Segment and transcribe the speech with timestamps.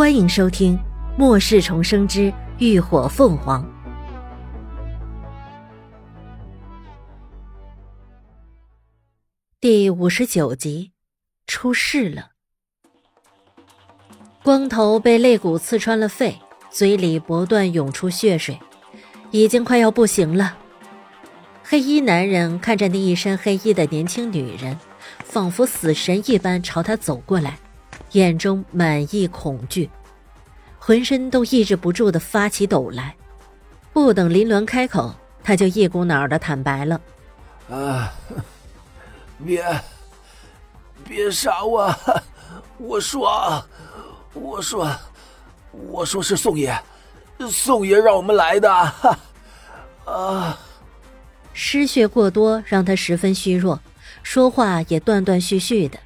[0.00, 0.78] 欢迎收听
[1.18, 3.62] 《末世重生之浴火凤凰》
[9.60, 10.92] 第五十九集，
[11.46, 12.30] 出事了。
[14.42, 16.40] 光头被肋骨刺穿了肺，
[16.70, 18.58] 嘴里不断涌出血水，
[19.30, 20.56] 已经快要不行了。
[21.62, 24.78] 黑衣男人看着那一身黑衣的年轻女人，
[25.24, 27.58] 仿佛死神一般朝他走过来。
[28.12, 29.88] 眼中满溢恐惧，
[30.78, 33.14] 浑身都抑制不住的发起抖来。
[33.92, 37.00] 不等林鸾开口，他就一股脑的坦白了
[37.70, 38.12] ：“啊，
[39.44, 39.64] 别，
[41.08, 41.94] 别杀我！
[42.78, 43.64] 我说，
[44.32, 44.90] 我说，
[45.72, 46.76] 我说是宋爷，
[47.48, 48.70] 宋爷让我们来的。
[50.04, 50.58] 啊，
[51.52, 53.78] 失血过多让他十分虚弱，
[54.22, 55.98] 说话也断断续续的。”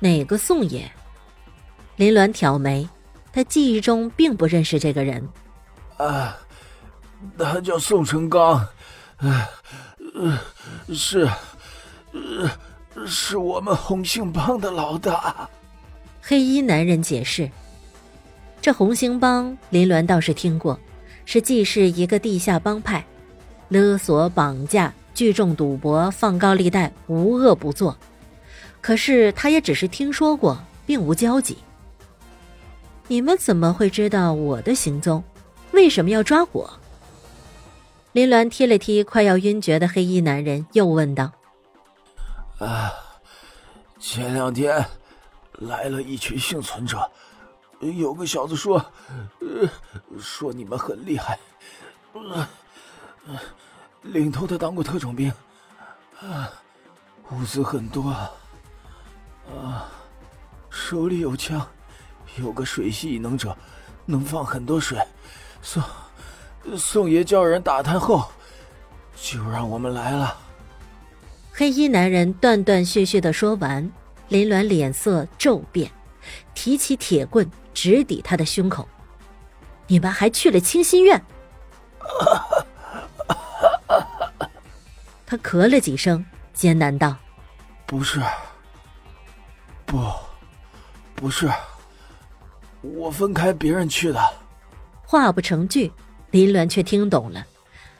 [0.00, 0.90] 哪个宋爷？
[1.96, 2.88] 林鸾挑眉，
[3.32, 5.28] 他记忆中并不认识这个人。
[5.96, 6.38] 啊，
[7.36, 8.54] 他叫宋成刚，
[9.16, 9.48] 啊
[10.14, 10.38] 呃，
[10.94, 11.28] 是，
[12.12, 12.48] 呃
[13.06, 15.48] 是我们红星帮的老大。
[16.22, 17.50] 黑衣男人解释
[18.62, 20.78] ：“这红星帮，林鸾倒是听过，
[21.24, 23.04] 是既是一个地下帮派，
[23.68, 27.96] 勒索、绑架、聚众赌博、放高利贷，无恶不作。”
[28.88, 31.58] 可是他也只是听说过，并无交集。
[33.06, 35.22] 你们怎么会知道我的行踪？
[35.72, 36.80] 为什么要抓我？
[38.12, 41.30] 林鸾踢了踢快要晕厥的黑衣男人，又问道
[42.60, 42.90] ：“啊，
[44.00, 44.82] 前两天
[45.52, 47.10] 来了一群幸存者，
[47.80, 48.82] 有个小子说，
[49.40, 49.68] 呃，
[50.18, 51.38] 说你们很厉害，
[52.14, 52.48] 呃，
[54.00, 55.30] 领头的当过特种兵，
[56.22, 56.50] 啊，
[57.32, 58.16] 物资很多。”
[59.56, 59.90] 啊，
[60.70, 61.66] 手里有枪，
[62.36, 63.56] 有个水系异能者，
[64.04, 64.98] 能放很多水。
[65.62, 65.82] 宋
[66.76, 68.30] 宋爷叫人打探后，
[69.16, 70.36] 就让我们来了。
[71.52, 73.90] 黑衣男人断断续续的说完，
[74.28, 75.90] 林鸾脸色骤变，
[76.54, 78.88] 提起铁棍直抵他的胸口。
[79.86, 81.20] 你们还去了清心院？
[85.26, 87.16] 他咳了几声，艰难道
[87.86, 88.22] ：“不是。”
[89.88, 89.98] 不，
[91.14, 91.50] 不是，
[92.82, 94.22] 我分开别人去的。
[95.02, 95.90] 话不成句，
[96.30, 97.46] 林鸾却听懂了，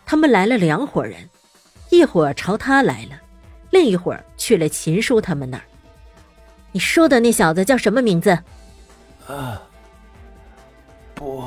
[0.04, 1.26] 他们来了两伙人，
[1.88, 3.18] 一伙朝他来了，
[3.70, 5.64] 另一伙去了秦叔他们那儿。
[6.72, 8.38] 你说的那小子叫什么名字？
[9.26, 9.58] 啊，
[11.14, 11.42] 不，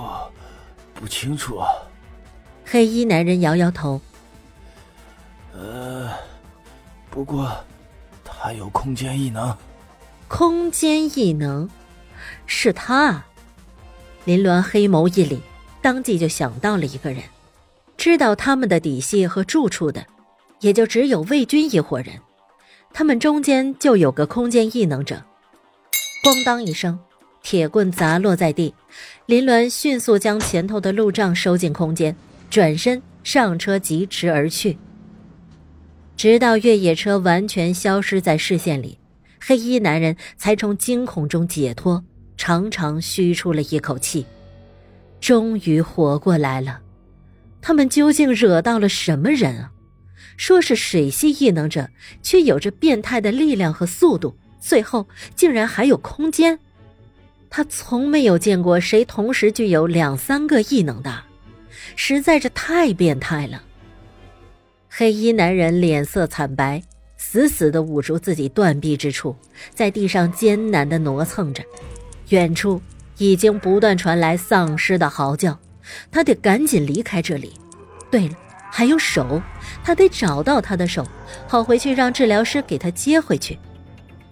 [0.95, 1.61] 不清楚。
[2.65, 4.01] 黑衣男人摇摇头。
[5.53, 6.09] 呃，
[7.11, 7.55] 不过
[8.23, 9.55] 他有空间异能。
[10.33, 11.69] 空间异能，
[12.45, 13.25] 是他。
[14.23, 15.37] 林鸾黑眸一凛，
[15.81, 17.21] 当即就想到了一个人，
[17.97, 20.05] 知道他们的底细和住处的，
[20.61, 22.15] 也就只有魏军一伙人。
[22.93, 25.21] 他们中间就有个空间异能者。
[26.23, 26.97] 咣当一声，
[27.43, 28.73] 铁棍砸落在地。
[29.25, 32.15] 林鸾迅速将前头的路障收进空间，
[32.49, 34.77] 转身上车疾驰而去，
[36.15, 38.97] 直到越野车完全消失在视线里。
[39.43, 42.03] 黑衣男人才从惊恐中解脱，
[42.37, 44.23] 长长吁出了一口气，
[45.19, 46.79] 终于活过来了。
[47.59, 49.71] 他们究竟惹到了什么人啊？
[50.37, 51.89] 说是水系异能者，
[52.21, 56.57] 却有着变态的力量和速度，最后竟然还有空间。
[57.49, 61.23] 他从没有见过谁同时具有两三个异能的，
[61.95, 63.61] 实在是太变态了。
[64.87, 66.81] 黑衣男人脸色惨白。
[67.23, 69.35] 死死地捂住自己断臂之处，
[69.75, 71.63] 在地上艰难地挪蹭着。
[72.29, 72.81] 远处
[73.19, 75.57] 已经不断传来丧尸的嚎叫，
[76.11, 77.53] 他得赶紧离开这里。
[78.09, 78.35] 对了，
[78.71, 79.39] 还有手，
[79.83, 81.07] 他得找到他的手，
[81.47, 83.57] 好回去让治疗师给他接回去。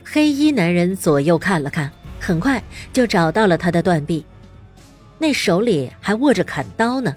[0.03, 2.61] 黑衣男人左右看了看，很快
[2.91, 4.25] 就找到了他的断臂，
[5.19, 7.15] 那手里还握着砍刀呢。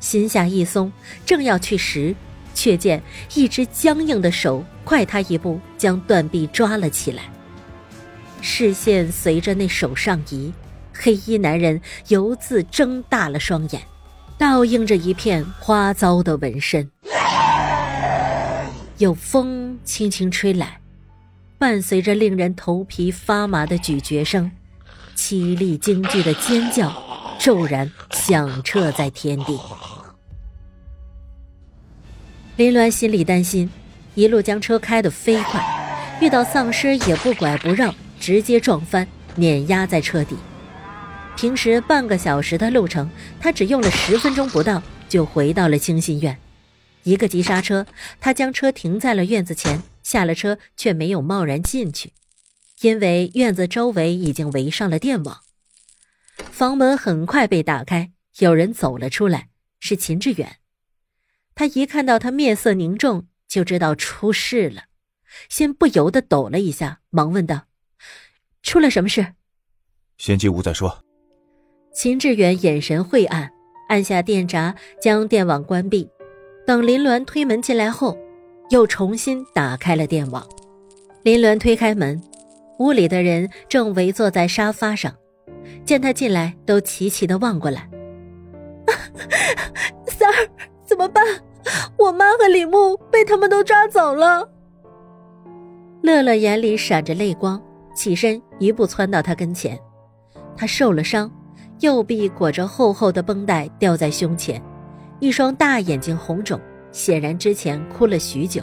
[0.00, 0.90] 心下一松，
[1.26, 2.16] 正要去拾。
[2.54, 3.02] 却见
[3.34, 7.24] 一只僵硬的手快他一步，将断臂抓了起来。
[8.40, 10.52] 视线随着那手上移，
[10.92, 13.82] 黑衣男人犹自睁大了双眼，
[14.36, 16.90] 倒映着一片花糟的纹身。
[18.98, 20.80] 有风轻轻吹来，
[21.58, 24.50] 伴随着令人头皮发麻的咀嚼声，
[25.16, 26.92] 凄厉惊惧的尖叫
[27.38, 29.58] 骤然响彻在天地。
[32.54, 33.70] 林鸾心里担心，
[34.14, 40.36] 一路将车开得飞快，遇到丧尸也不拐不让，直接撞翻，碾压在车底。
[41.34, 43.08] 平时半个小时的路程，
[43.40, 46.38] 他只用了十分钟不到就回到了清心院。
[47.04, 47.86] 一个急刹车，
[48.20, 52.12] 他将车停在了院子前，下了车却没有贸然进去，
[52.82, 55.40] 因为院子周围已经围上了电网。
[56.50, 58.10] 房门很快被打开，
[58.40, 59.48] 有人走了出来，
[59.80, 60.56] 是秦志远。
[61.54, 64.84] 他一看到他面色凝重，就知道出事了，
[65.48, 67.66] 先不由得抖了一下，忙问道
[68.62, 69.34] ：“出了什么事？”
[70.18, 71.04] 先进屋再说。
[71.94, 73.50] 秦志远眼神晦暗，
[73.88, 76.08] 按下电闸，将电网关闭。
[76.66, 78.16] 等林鸾推门进来后，
[78.70, 80.48] 又重新打开了电网。
[81.22, 82.22] 林鸾推开门，
[82.78, 85.14] 屋里的人正围坐在沙发上，
[85.84, 87.90] 见他进来，都齐齐的望过来。
[90.92, 91.24] 怎么办？
[91.96, 94.46] 我妈和李牧被他们都抓走了。
[96.02, 97.58] 乐乐眼里闪着泪光，
[97.94, 99.78] 起身一步窜到他跟前。
[100.54, 101.32] 他受了伤。
[101.80, 104.62] 右臂裹着厚厚的绷带，吊在胸前，
[105.18, 106.60] 一双大眼睛红肿，
[106.92, 108.62] 显然之前哭了许久。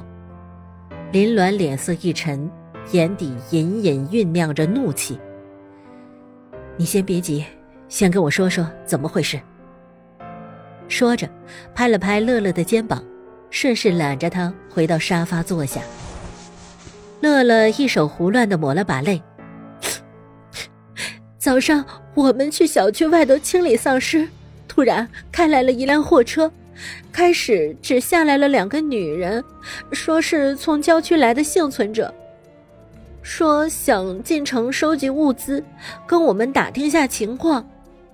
[1.11, 2.49] 林鸾脸色一沉，
[2.91, 5.19] 眼底隐隐酝酿着怒气。
[6.77, 7.43] 你先别急，
[7.89, 9.37] 先跟我说说怎么回事。
[10.89, 11.29] 说着，
[11.73, 13.01] 拍了拍乐乐的肩膀，
[13.49, 15.79] 顺势揽着他回到沙发坐下。
[17.21, 19.21] 乐乐一手胡乱的抹了把泪。
[21.37, 24.27] 早上我们去小区外头清理丧尸，
[24.67, 26.51] 突然开来了一辆货车，
[27.13, 29.41] 开始只下来了两个女人，
[29.91, 32.13] 说是从郊区来的幸存者，
[33.21, 35.63] 说想进城收集物资，
[36.05, 37.65] 跟我们打听下情况。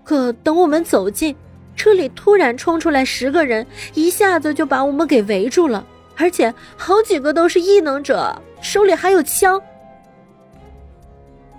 [0.04, 1.36] 可等我们走近，
[1.76, 5.86] 车里突然冲出来十个人，一下子就把我们给围住了，
[6.16, 9.62] 而且好几个都是异能者，手里还有枪。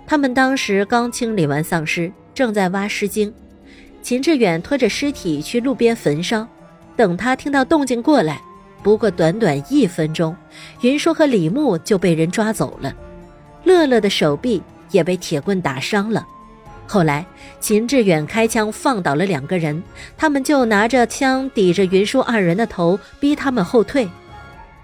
[0.05, 3.33] 他们当时刚清理完丧尸，正在挖尸精。
[4.01, 6.47] 秦志远拖着尸体去路边焚烧。
[6.95, 8.41] 等他听到动静过来，
[8.81, 10.35] 不过短短一分钟，
[10.81, 12.95] 云舒和李牧就被人抓走了。
[13.63, 16.25] 乐乐的手臂也被铁棍打伤了。
[16.87, 17.25] 后来
[17.59, 19.83] 秦志远开枪放倒了两个人，
[20.17, 24.07] 他们就拿着枪抵着云舒二人的头，逼他们后退。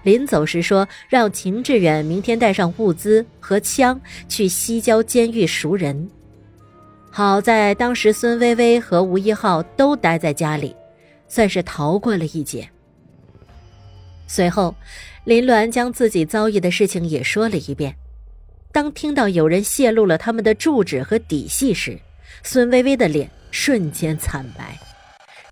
[0.02, 3.98] 临走时说：“让秦志远明天带上物资和枪
[4.28, 6.10] 去西郊监狱赎人。”
[7.10, 10.76] 好在当时孙薇薇和吴一浩都待在家里，
[11.26, 12.68] 算是逃过了一劫。
[14.26, 14.74] 随后，
[15.24, 17.96] 林鸾将自己遭遇的事情也说了一遍。
[18.74, 21.96] 当听到有人泄露了他们的住址和底细时，
[22.42, 24.76] 孙薇薇的脸瞬间惨白，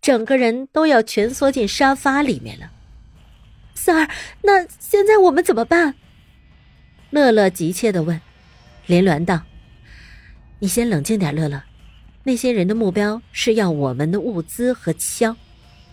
[0.00, 2.68] 整个人都要蜷缩进沙发里面了。
[3.76, 4.10] 三儿，
[4.42, 5.94] 那现在我们怎么办？
[7.10, 8.20] 乐乐急切的问。
[8.86, 9.42] 林鸾道
[10.58, 11.62] ：“你先冷静点，乐乐。
[12.24, 15.36] 那些人的目标是要我们的物资和枪，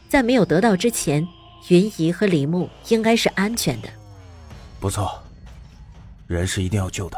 [0.07, 1.27] 在没有得到之前，
[1.67, 3.89] 云姨和李牧应该是安全的。
[4.79, 5.21] 不错，
[6.29, 7.17] 人是一定要救的，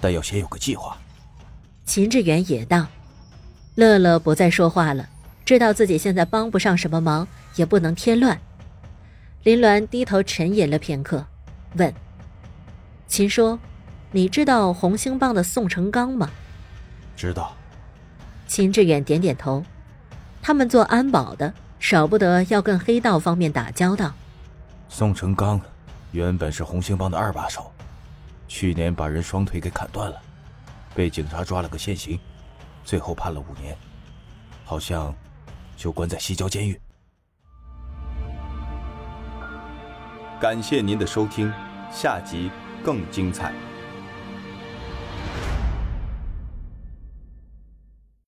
[0.00, 0.96] 但要先有个计划。”
[1.84, 2.86] 秦志远也道。
[3.74, 5.08] 乐乐不再说话了，
[5.44, 7.26] 知道自己现在帮不上什么忙，
[7.56, 8.40] 也不能添乱。
[9.42, 11.26] 林鸾低头沉吟了片刻，
[11.74, 11.92] 问
[13.08, 13.58] ：“秦说，
[14.12, 16.30] 你知道红星帮的宋成刚吗
[17.16, 17.56] ？”“知道。”
[18.46, 19.64] 秦志远点点头。
[20.42, 24.12] 他们做安保的，少不得要跟黑道方面打交道。
[24.88, 25.60] 宋成刚
[26.12, 27.70] 原本是红星帮的二把手，
[28.50, 30.20] 去年把人双腿给砍断了，
[30.92, 32.18] 被警察抓了个现行，
[32.84, 33.78] 最后判了五年，
[34.64, 35.14] 好像
[35.76, 36.78] 就关在西郊监狱。
[40.40, 41.50] 感谢您的收听，
[41.92, 42.50] 下集
[42.84, 43.54] 更精彩。